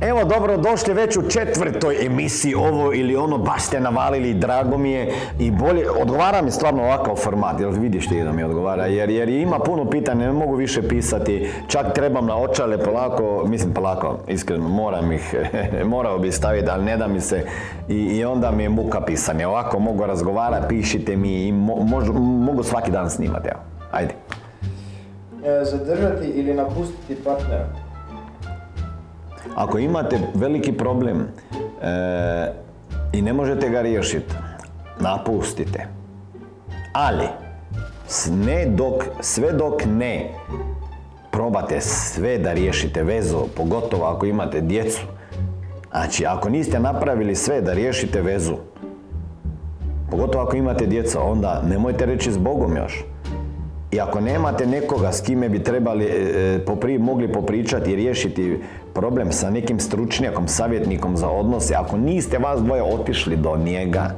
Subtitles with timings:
[0.00, 4.90] Evo, dobro došli već u četvrtoj emisiji ovo ili ono, baš ste navalili, drago mi
[4.90, 5.12] je.
[5.38, 9.28] I bolje, odgovara mi stvarno ovakav format, jel vidiš ti da mi odgovara, jer, jer
[9.28, 14.68] ima puno pitanja, ne mogu više pisati, čak trebam na očale polako, mislim polako, iskreno,
[14.68, 15.34] moram ih,
[15.94, 17.44] morao bi staviti, ali ne da mi se,
[17.88, 22.90] i, i onda mi je muka pisanje, ovako mogu razgovarati, pišite mi i mogu svaki
[22.90, 23.60] dan snimati, evo,
[23.92, 24.14] ajde.
[25.44, 27.85] E, zadržati ili napustiti partnera?
[29.56, 31.26] Ako imate veliki problem e,
[33.12, 34.34] i ne možete ga riješiti,
[35.00, 35.86] napustite.
[36.92, 37.26] Ali,
[38.30, 40.30] ne dok, sve dok ne
[41.30, 45.00] probate sve da riješite vezu, pogotovo ako imate djecu.
[45.90, 48.54] Znači, ako niste napravili sve da riješite vezu,
[50.10, 53.04] pogotovo ako imate djeca, onda nemojte reći s Bogom još.
[53.90, 58.60] I ako nemate nekoga s kime bi trebali, e, popri, mogli popričati i riješiti
[58.96, 64.10] problem sa nekim stručnjakom, savjetnikom za odnose, ako niste vas dvoje otišli do njega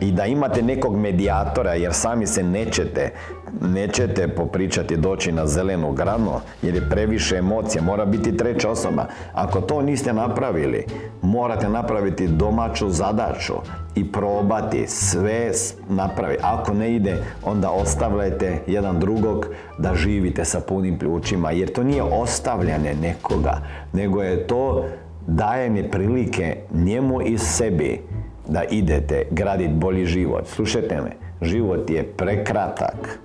[0.00, 3.10] i da imate nekog medijatora jer sami se nećete,
[3.60, 6.32] nećete popričati doći na zelenu granu
[6.62, 9.06] jer je previše emocija, mora biti treća osoba.
[9.32, 10.84] Ako to niste napravili,
[11.22, 13.54] morate napraviti domaću zadaću
[13.94, 15.50] i probati sve
[15.88, 16.42] napraviti.
[16.44, 19.46] Ako ne ide, onda ostavljajte jedan drugog
[19.78, 23.60] da živite sa punim pljučima, jer to nije ostavljanje nekoga,
[23.92, 24.84] nego je to
[25.26, 28.00] dajanje prilike njemu i sebi
[28.48, 30.46] da idete graditi bolji život.
[30.46, 31.10] Slušajte me,
[31.42, 33.18] život je prekratak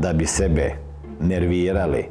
[0.00, 0.72] da bi sebe
[1.20, 2.04] nervirali,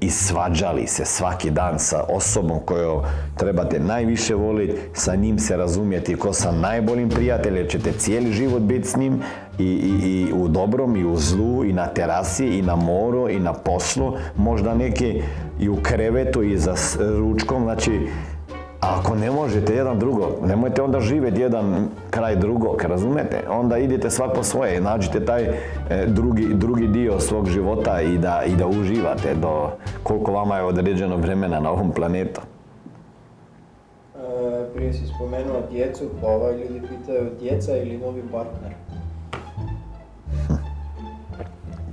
[0.00, 3.02] i svađali se svaki dan sa osobom koju
[3.36, 8.88] trebate najviše voliti, sa njim se razumjeti ko sa najboljim prijateljem, ćete cijeli život biti
[8.88, 9.22] s njim
[9.58, 13.38] i, i, i u dobrom i u zlu i na terasi i na moru i
[13.40, 15.22] na poslu, možda neki
[15.60, 16.74] i u krevetu i za
[17.18, 18.08] ručkom, znači
[18.80, 23.42] ako ne možete jedan drugo, nemojte onda živjeti jedan kraj drugog, razumete?
[23.50, 25.56] Onda idete svak po svoje, nađite taj e,
[26.06, 29.70] drugi, drugi dio svog života i da, i da uživate do
[30.02, 32.40] koliko vama je određeno vremena na ovom planetu.
[34.16, 38.72] E, prije si spomenuo djecu, pa ovaj ljudi pitaju djeca ili novi partner?
[40.46, 40.54] Hm.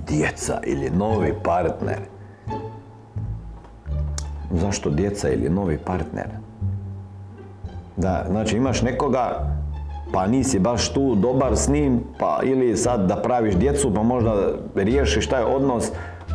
[0.08, 2.00] Djeca ili novi partner?
[4.52, 6.47] Zašto djeca ili novi partner?
[7.97, 9.56] Da, znači imaš nekoga,
[10.13, 14.34] pa nisi baš tu dobar s njim, pa ili sad da praviš djecu, pa možda
[14.75, 15.91] riješiš taj odnos,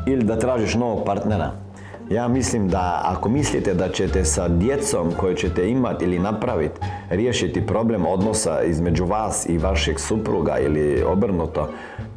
[0.06, 1.50] ili da tražiš novog partnera.
[2.10, 6.80] Ja mislim da ako mislite da ćete sa djecom koju ćete imati ili napraviti
[7.10, 11.68] riješiti problem odnosa između vas i vašeg supruga ili obrnuto,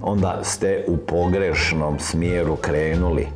[0.02, 3.28] onda ste u pogrešnom smjeru krenuli.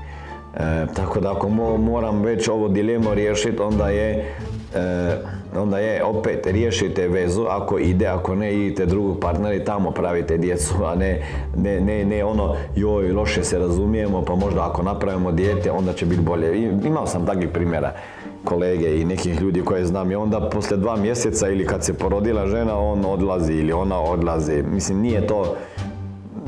[0.58, 4.36] E, tako da ako moram već ovo dilemo riješiti, onda je
[4.76, 5.18] e,
[5.58, 10.38] onda je opet riješite vezu ako ide, ako ne idite drugog partnera i tamo pravite
[10.38, 11.22] djecu, a ne,
[11.56, 16.06] ne, ne, ne ono joj loše se razumijemo pa možda ako napravimo dijete onda će
[16.06, 16.70] biti bolje.
[16.86, 17.94] Imao sam takvih primjera
[18.44, 22.48] kolege i nekih ljudi koje znam i onda poslije dva mjeseca ili kad se porodila
[22.48, 24.64] žena on odlazi ili ona odlazi.
[24.64, 25.56] Mislim nije to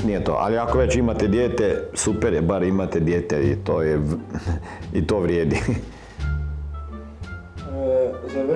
[0.06, 4.02] nije to, ali ako već imate dijete, super je, bar imate dijete i to je,
[4.98, 5.58] i to vrijedi.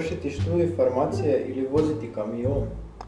[0.06, 2.64] Završiti studij farmacije ili voziti kamion?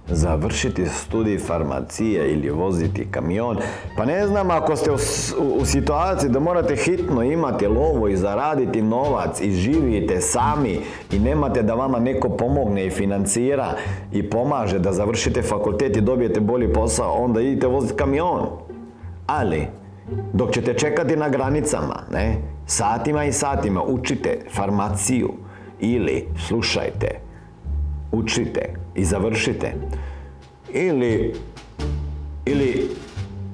[0.08, 3.58] Završiti studij farmacije ili voziti kamion.
[3.98, 9.42] Pa ne znam ako ste u, situaciji da morate hitno imati lovo i zaraditi novac
[9.42, 10.80] i živite sami
[11.12, 13.74] i nemate da vama neko pomogne i financira
[14.12, 18.48] i pomaže da završite fakultet i dobijete bolji posao, onda idite voziti kamion.
[19.28, 19.68] Ali,
[20.34, 25.34] dok ćete čekati na granicama, ne, satima i satima učite farmaciju,
[25.80, 27.08] ili slušajte,
[28.12, 28.62] učite
[28.96, 29.74] i završite.
[30.74, 31.34] Ili,
[32.46, 32.90] ili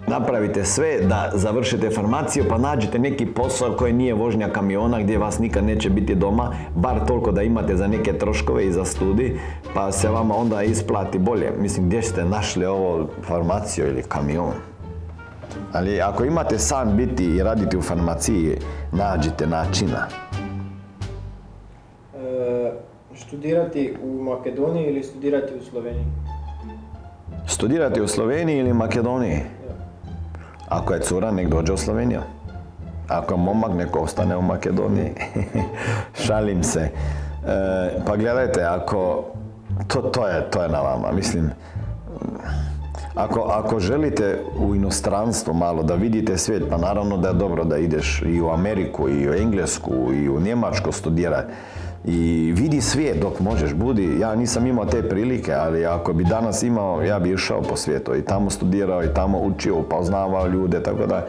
[0.07, 5.39] napravite sve da završite farmaciju pa nađete neki posao koji nije vožnja kamiona gdje vas
[5.39, 9.39] nikad neće biti doma, bar toliko da imate za neke troškove i za studij,
[9.73, 11.51] pa se vama onda isplati bolje.
[11.59, 14.53] Mislim, gdje ste našli ovo farmaciju ili kamion?
[15.73, 18.57] Ali ako imate san biti i raditi u farmaciji,
[18.91, 20.07] nađite načina
[23.33, 26.05] studirati u Makedoniji ili studirati u Sloveniji?
[27.47, 29.39] Studirati u Sloveniji ili Makedoniji?
[30.69, 32.21] Ako je cura, nek dođe u Sloveniju.
[33.07, 35.11] Ako momak neko ostane u Makedoniji.
[36.25, 36.79] Šalim se.
[36.79, 36.89] E,
[38.05, 39.25] pa gledajte, ako...
[39.87, 41.11] To, to, je, to je na vama.
[41.11, 41.49] Mislim,
[43.15, 47.77] ako, ako želite u inostranstvo malo da vidite svijet, pa naravno da je dobro da
[47.77, 51.53] ideš i u Ameriku, i u Englesku, i u Njemačku studirati
[52.05, 56.63] i vidi svijet dok možeš, budi, ja nisam imao te prilike, ali ako bi danas
[56.63, 61.05] imao, ja bi išao po svijetu i tamo studirao i tamo učio, upoznavao ljude, tako
[61.05, 61.27] da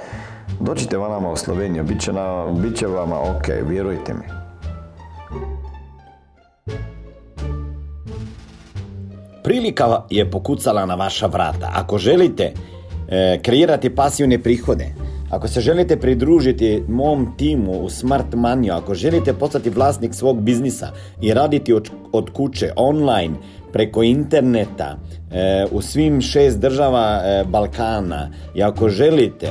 [0.61, 4.45] dođite vama u Sloveniju, bit će, na, bit će vama ok, vjerujte mi.
[9.45, 11.71] Prilika je pokucala na vaša vrata.
[11.75, 12.53] Ako želite
[13.09, 14.95] e, kreirati pasivne prihode,
[15.31, 20.91] ako se želite pridružiti mom timu u Smart Money, ako želite postati vlasnik svog biznisa
[21.23, 23.35] i raditi od, od kuće, online,
[23.73, 24.97] preko interneta,
[25.33, 29.49] e, u svim šest država e, Balkana i ako želite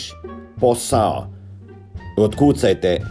[0.59, 1.34] posao
[2.17, 3.01] otkucajte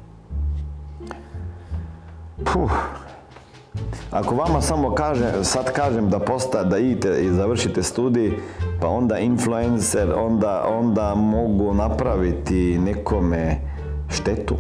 [2.53, 2.71] Puh,
[4.11, 8.31] ako vama samo kaže, sad kažem da posta, da idete i završite studij,
[8.81, 13.55] pa onda influencer, onda, onda mogu napraviti nekome
[14.09, 14.55] štetu.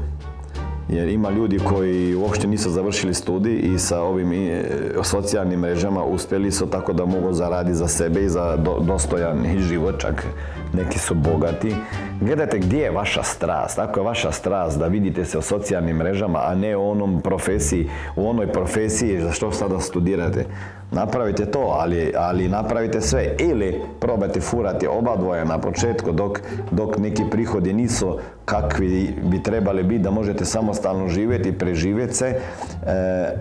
[0.89, 4.63] Jer ima ljudi koji uopšte nisu završili studij i sa ovim e,
[5.03, 10.25] socijalnim mrežama uspjeli su tako da mogu zaraditi za sebe i za dostojan život, čak
[10.73, 11.75] neki su bogati.
[12.21, 13.79] Gledajte gdje je vaša strast.
[13.79, 17.89] Ako je vaša strast da vidite se o socijalnim mrežama, a ne u onom profesiji,
[18.15, 20.45] u onoj profesiji za što sada studirate,
[20.91, 23.35] napravite to, ali, ali napravite sve.
[23.39, 26.39] Ili probajte furati oba dvoje na početku dok,
[26.71, 32.25] dok neki prihodi nisu kakvi bi trebali biti da možete samostalno živjeti i preživjeti se.
[32.25, 32.39] E,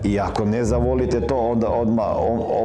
[0.03, 2.05] I ako ne zavolite to, onda odmah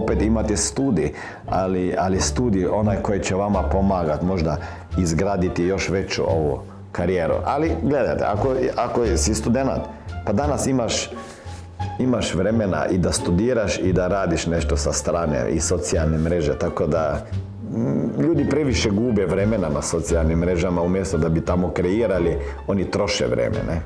[0.02, 1.12] opet imate studij,
[1.46, 4.55] ali, ali studij onaj koji će vama pomagati, možda
[4.98, 6.60] izgraditi još veću ovu
[6.92, 7.34] karijeru.
[7.44, 9.82] Ali gledajte, ako, ako si student,
[10.24, 11.10] pa danas imaš
[11.98, 16.86] imaš vremena i da studiraš i da radiš nešto sa strane i socijalne mreže, tako
[16.86, 17.26] da
[17.72, 23.26] mm, ljudi previše gube vremena na socijalnim mrežama umjesto da bi tamo kreirali, oni troše
[23.26, 23.80] vreme, ne?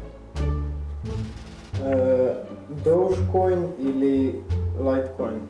[1.86, 2.34] E,
[2.84, 4.42] Dogecoin ili
[4.78, 5.40] Litecoin?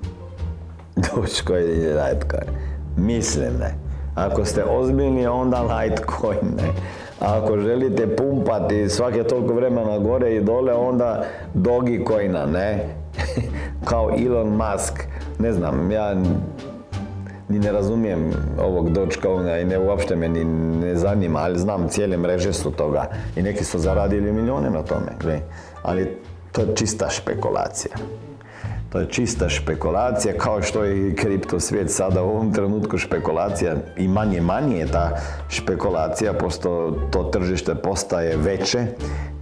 [1.14, 2.48] Dogecoin ili Litecoin?
[2.96, 3.89] Mislim ne.
[4.14, 6.68] Ako ste ozbiljni, onda Litecoin, ne?
[7.20, 11.24] ako želite pumpati svake toliko vremena gore i dole, onda
[11.54, 12.84] Dogecoina, ne?
[13.88, 15.04] Kao Elon Musk.
[15.38, 16.14] Ne znam, ja
[17.48, 22.16] ni ne razumijem ovog Dogecoina i ne uopšte me ni ne zanima, ali znam cijele
[22.16, 25.40] mreže su toga i neki su zaradili milijone na tome,
[25.82, 26.16] ali
[26.52, 27.96] to je čista špekulacija.
[28.90, 33.76] To je čista špekulacija, kao što je i kripto svijet sada u ovom trenutku špekulacija
[33.97, 35.16] i manje manje je ta
[35.49, 38.87] špekulacija, posto to tržište postaje veće,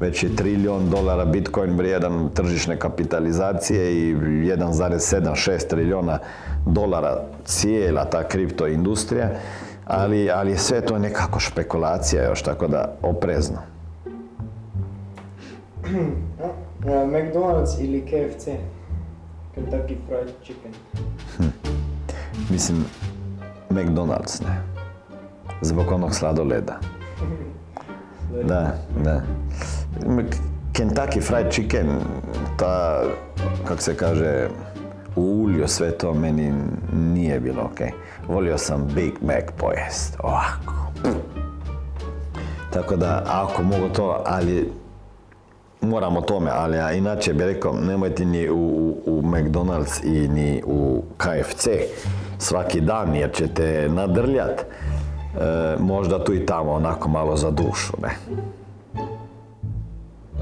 [0.00, 6.18] već je trilijon dolara Bitcoin vrijedan tržišne kapitalizacije i 1,7-6 trilijona
[6.66, 9.30] dolara cijela ta kripto industrija,
[9.86, 13.58] ali, ali sve to nekako špekulacija još, tako da oprezno.
[16.84, 18.48] McDonald's ili KFC?
[19.58, 20.72] Kentucky Fried Chicken.
[21.36, 21.50] Hm.
[22.50, 22.84] Mislim,
[23.70, 24.60] McDonald's, ne.
[25.62, 26.78] Zbog onog sladoleda.
[28.44, 28.74] da,
[29.04, 29.22] da.
[30.72, 31.86] Kentucky Fried Chicken,
[32.56, 33.02] ta,
[33.64, 34.48] kako se kaže,
[35.16, 36.52] u ulju sve to meni
[36.92, 37.80] nije bilo ok.
[38.28, 40.74] Volio sam Big Mac pojest, ovako.
[42.72, 44.72] Tako da, ako mogu to, ali
[45.80, 50.62] moram o tome, ali ja inače bih rekao, nemojte ni u, u McDonald's i ni
[50.66, 51.68] u KFC
[52.38, 54.60] svaki dan, jer ćete nadrljat.
[54.60, 58.16] E, možda tu i tamo onako malo za dušu, ne?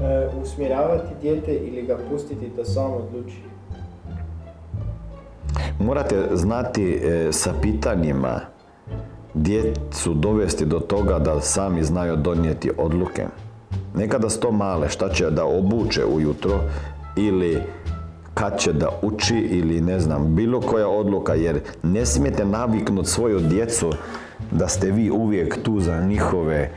[0.01, 3.37] E, usmjeravati dijete ili ga pustiti da samo odluči?
[5.79, 8.39] Morate znati e, sa pitanjima
[9.33, 13.25] djecu dovesti do toga da sami znaju donijeti odluke.
[13.97, 16.59] Nekada sto male, šta će da obuče ujutro
[17.15, 17.61] ili
[18.33, 23.39] kad će da uči ili ne znam, bilo koja odluka, jer ne smijete naviknuti svoju
[23.39, 23.91] djecu
[24.51, 26.69] da ste vi uvijek tu za njihove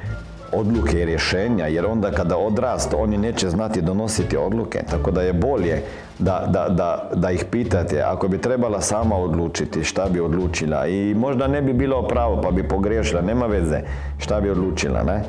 [0.53, 5.33] odluke i rješenja, jer onda kada odrast oni neće znati donositi odluke, tako da je
[5.33, 5.83] bolje
[6.19, 11.15] da, da, da, da ih pitate, ako bi trebala sama odlučiti šta bi odlučila i
[11.15, 13.81] možda ne bi bilo pravo pa bi pogriješila, nema veze
[14.19, 15.23] šta bi odlučila, ne?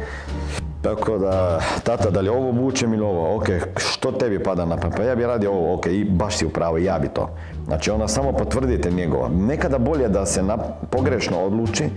[0.82, 3.46] Tako da, tata, da li ovo vučem ili ovo, ok,
[3.78, 4.98] što tebi pada na pamet?
[4.98, 7.30] Pa ja bi radio ovo, ok, i baš si u pravu, ja bi to.
[7.66, 9.30] Znači ona samo potvrdite njegova.
[9.30, 10.58] Nekada bolje da se na,
[10.90, 11.90] pogrešno odluči, e,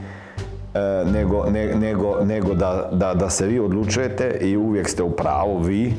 [1.13, 5.95] nego, nego, nego da, da, da se vi odlučujete i uvijek ste u pravu vi,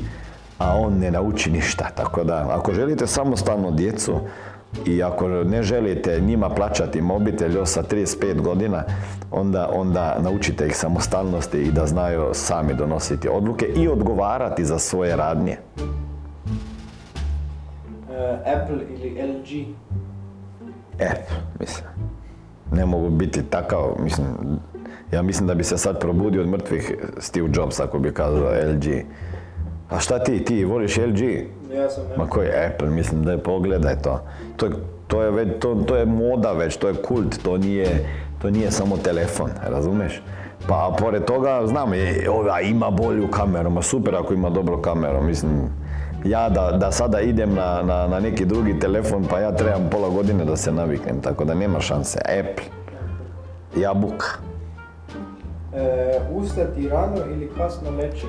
[0.58, 1.90] a on ne nauči ništa.
[1.94, 4.20] Tako da, ako želite samostalno djecu,
[4.86, 8.84] i ako ne želite njima plaćati mobitel još sa 35 godina,
[9.30, 15.16] onda, onda naučite ih samostalnosti i da znaju sami donositi odluke i odgovarati za svoje
[15.16, 15.56] radnje.
[15.76, 15.82] Uh,
[18.56, 19.66] Apple ili LG?
[20.94, 21.86] Apple, mislim.
[22.72, 24.26] Ne mogu biti takav, mislim,
[25.12, 28.84] ja mislim da bi se sad probudio od mrtvih Steve Jobs ako bi kazao LG.
[29.90, 31.20] A šta ti, ti voliš LG?
[31.76, 34.22] Ja sam Ma koji Apple, mislim da je pogledaj to.
[34.56, 34.72] To je,
[35.06, 38.08] to je, već, to, to je moda već, to je kult, to nije,
[38.42, 40.22] to nije samo telefon, razumeš?
[40.68, 45.22] Pa pored toga, znam, je, ova ima bolju kameru, ma super ako ima dobru kameru,
[45.22, 45.70] mislim,
[46.24, 50.08] ja da, da sada idem na, na, na neki drugi telefon, pa ja trebam pola
[50.08, 52.18] godine da se naviknem, tako da nema šanse.
[52.18, 52.64] Apple,
[53.82, 54.26] jabuka.
[55.74, 58.26] E, ustati rano ili kasno leći?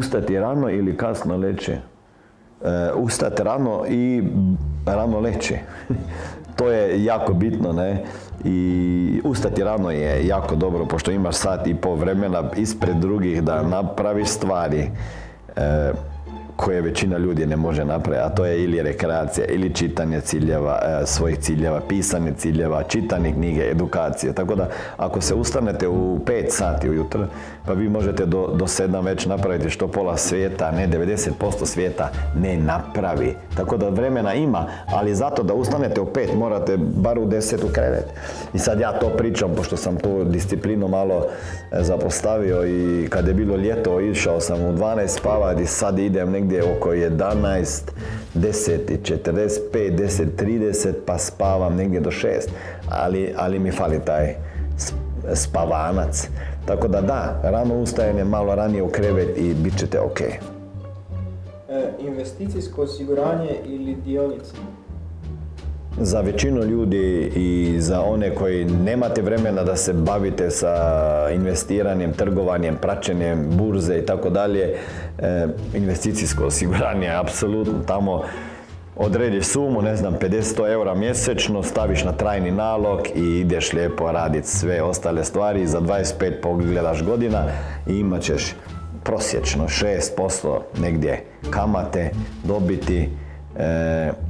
[0.00, 1.72] Ustati rano ili kasno leći.
[1.72, 1.78] E,
[2.96, 4.22] ustati rano i
[4.86, 5.54] rano leći.
[6.56, 8.04] to je jako bitno, ne?
[8.44, 13.62] I ustati rano je jako dobro, pošto imaš sat i pol vremena ispred drugih da
[13.62, 14.90] napraviš stvari.
[15.56, 15.92] E,
[16.60, 21.06] koje većina ljudi ne može napraviti, a to je ili rekreacija, ili čitanje ciljeva, e,
[21.06, 24.32] svojih ciljeva, pisanje ciljeva, čitanje knjige, edukacije.
[24.32, 27.26] Tako da, ako se ustanete u 5 sati ujutro,
[27.66, 31.30] pa vi možete do, do 7 već napraviti što pola svijeta, ne 90%
[31.64, 33.34] svijeta ne napravi.
[33.56, 37.72] Tako da vremena ima, ali zato da ustanete u 5 morate bar u 10 u
[37.72, 38.04] krevet.
[38.54, 41.26] I sad ja to pričam, pošto sam tu disciplinu malo
[41.72, 46.49] e, zapostavio i kad je bilo ljeto išao sam u 12 spavati, sad idem negdje
[46.50, 47.92] negdje oko 11,
[48.34, 52.48] 10 45, 10, 30 pa spavam negdje do 6.
[52.88, 54.34] Ali, ali mi fali taj
[55.34, 56.28] spavanac.
[56.66, 60.20] Tako da da, rano ustajanje, malo ranije u krevet i bit ćete ok.
[60.20, 60.38] E,
[61.98, 64.54] investicijsko osiguranje ili dionice?
[66.00, 70.74] Za većinu ljudi i za one koji nemate vremena da se bavite sa
[71.34, 74.74] investiranjem, trgovanjem, praćenjem burze i tako dalje,
[75.18, 78.22] e, investicijsko osiguranje je apsolutno tamo
[78.96, 84.48] odrediš sumu, ne znam, 50 eura mjesečno, staviš na trajni nalog i ideš lijepo raditi
[84.48, 85.66] sve ostale stvari.
[85.66, 87.44] Za 25 pogledaš godina
[87.86, 88.54] i imat ćeš
[89.04, 92.10] prosječno 6% negdje kamate
[92.44, 93.08] dobiti.
[93.58, 94.29] E,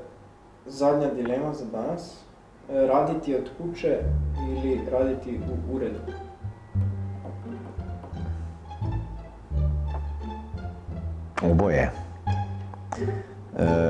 [0.66, 2.14] Zadnja dilema za danas.
[2.72, 3.98] E, raditi od kuće
[4.48, 5.40] ili raditi
[5.70, 5.98] u uredu?
[11.42, 11.82] Oboje.
[11.82, 11.90] E,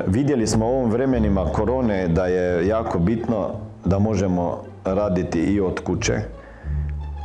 [0.06, 3.50] vidjeli smo u ovom vremenima korone da je jako bitno
[3.94, 6.20] da možemo raditi i od kuće,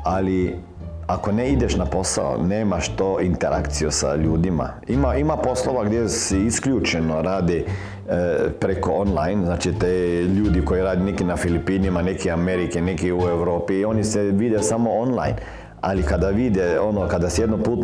[0.04, 0.56] ali
[1.08, 4.70] ako ne ideš na posao, nemaš to interakciju sa ljudima.
[4.88, 7.66] Ima, ima poslova gdje si isključeno radi e,
[8.60, 13.86] preko online, znači te ljudi koji radi neki na Filipinima, neki Amerike, neki u Europi,
[13.86, 15.36] oni se vide samo online
[15.82, 17.80] ali kada vide, ono, kada se jedno put,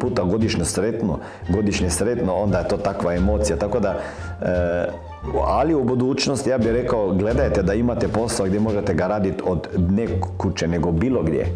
[0.00, 3.98] puta godišnje sretno, godišnje sretno, onda je to takva emocija, tako da,
[4.42, 4.88] e,
[5.46, 9.68] ali u budućnosti ja bih rekao, gledajte da imate posao gdje možete ga raditi od
[9.88, 11.46] ne kuće, nego bilo gdje.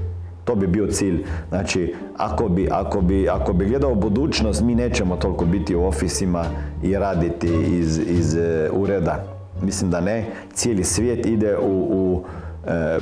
[0.44, 1.25] To bi bio cilj.
[1.49, 6.44] Znači, ako bi, ako bi, ako bi gledao budućnost, mi nećemo toliko biti u ofisima
[6.82, 9.25] i raditi iz, iz e, ureda.
[9.62, 10.25] Mislim da ne.
[10.52, 12.22] Cijeli svijet ide u, u,
[12.66, 12.99] e,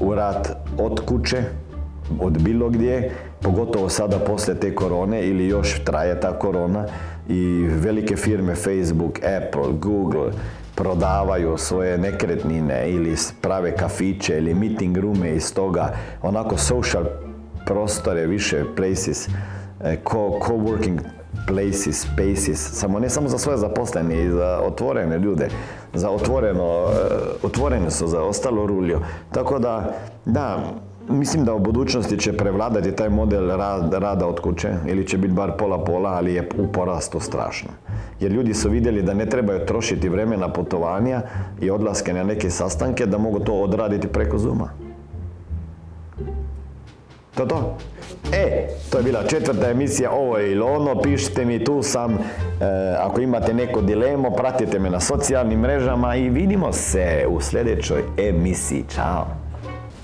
[0.00, 1.42] u rad od kuće,
[2.20, 6.86] od bilo gdje, pogotovo sada poslije te korone ili još traje ta korona
[7.28, 10.30] i velike firme Facebook, Apple, Google
[10.74, 17.04] prodavaju svoje nekretnine ili prave kafiće ili meeting roome iz toga, onako social
[17.66, 19.28] prostore, više places,
[19.84, 20.98] e, co-working
[21.46, 25.48] places, spaces, samo ne samo za svoje zaposlene i za otvorene ljude,
[25.94, 29.00] za otvoreno, e, otvorene su za ostalo ruljo.
[29.30, 29.94] Tako da,
[30.24, 30.72] da,
[31.08, 33.48] Mislim da u budućnosti će prevladati taj model
[33.92, 37.70] rada od kuće ili će biti bar pola-pola, ali je u porastu strašno.
[38.20, 41.22] Jer ljudi su vidjeli da ne trebaju trošiti vremena putovanja
[41.60, 44.68] i odlaske na neke sastanke, da mogu to odraditi preko Zuma.
[47.34, 47.76] To to?
[48.32, 52.18] E, to je bila četvrta emisija Ovo je ili ono, pišite mi tu sam, e,
[52.98, 58.84] ako imate neko dilemo, pratite me na socijalnim mrežama i vidimo se u sljedećoj emisiji.
[58.94, 59.41] Ćao!